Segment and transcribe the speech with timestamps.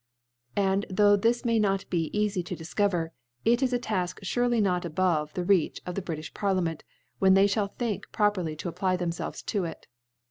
[0.57, 3.11] And though this may not be eafy to difcovcr,
[3.45, 6.83] it is a Tafk iurely not above the Reach of the Britijb Parliament,
[7.19, 9.85] when they fhall think proper to apply themfelves to it.